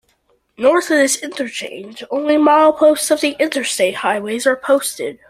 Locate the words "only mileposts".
2.09-3.11